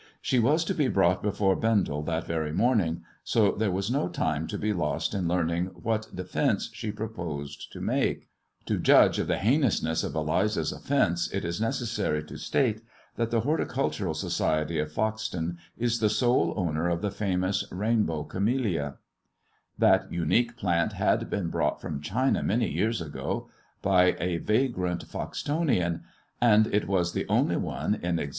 She 0.19 0.39
was 0.39 0.65
to 0.65 0.73
be 0.73 0.87
before 0.87 1.55
Bendel 1.55 2.01
that 2.05 2.25
very 2.25 2.51
morning, 2.51 3.03
so 3.23 3.51
there 3.51 3.69
was 3.69 3.91
no 3.91 4.09
tima' 4.09 4.59
be 4.59 4.73
lost 4.73 5.13
in 5.13 5.27
learning 5.27 5.65
what 5.75 6.07
defence 6.15 6.71
she 6.73 6.91
proposed 6.91 7.71
to 7.71 7.79
make. 7.81 8.27
To 8.65 8.79
judge 8.79 9.19
of 9.19 9.27
the 9.27 9.37
heinousness 9.37 10.03
of 10.03 10.15
Eliza's 10.15 10.71
offence, 10.71 11.29
it 11.31 11.43
necessary 11.61 12.23
to 12.23 12.39
state 12.39 12.81
that 13.15 13.29
the 13.29 13.41
Horticultural 13.41 14.15
Society 14.15 14.79
of 14.79 14.91
Fc 14.91 15.55
is 15.77 15.99
the 15.99 16.09
sole 16.09 16.55
owner 16.57 16.89
of 16.89 17.03
the 17.03 17.11
famous 17.11 17.63
rainbow 17.71 18.23
camellia, 18.23 18.95
unique 20.09 20.57
plant 20.57 20.93
had 20.93 21.29
been 21.29 21.49
brought 21.51 21.79
from 21.79 22.01
China 22.01 22.41
many 22.41 22.71
years 22.71 23.03
by 23.83 24.15
a 24.19 24.39
vagrant 24.39 25.03
Foxtonian, 25.07 26.01
and 26.41 26.65
it 26.73 26.87
was 26.87 27.13
the 27.13 27.27
only 27.29 27.55
one 27.55 27.93
in 27.93 27.93
ft'Hstfliiipg 27.93 27.93
«Eliza 27.93 27.93
wu 27.93 28.01
tearful 28.01 28.01
but 28.01 28.15
ToIuUe." 28.15 28.29